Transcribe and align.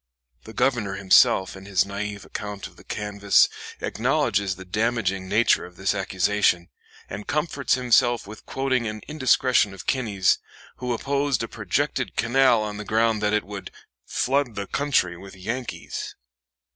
The 0.45 0.53
Governor 0.53 0.95
himself, 0.95 1.55
in 1.55 1.65
his 1.67 1.85
naive 1.85 2.25
account 2.25 2.65
of 2.65 2.75
the 2.75 2.83
canvass, 2.83 3.47
acknowledges 3.81 4.55
the 4.55 4.65
damaging 4.65 5.29
nature 5.29 5.63
of 5.63 5.75
this 5.75 5.93
accusation, 5.93 6.69
and 7.07 7.27
comforts 7.27 7.75
himself 7.75 8.25
with 8.25 8.47
quoting 8.47 8.87
an 8.87 9.01
indiscretion 9.07 9.75
of 9.75 9.85
Kinney's, 9.85 10.39
who 10.77 10.91
opposed 10.91 11.43
a 11.43 11.47
projected 11.47 12.15
canal 12.15 12.63
on 12.63 12.77
the 12.77 12.83
ground 12.83 13.21
that 13.21 13.33
"it 13.33 13.43
would 13.43 13.69
flood 14.07 14.55
the 14.55 14.65
country 14.65 15.15
with 15.17 15.35
Yankees." 15.35 16.15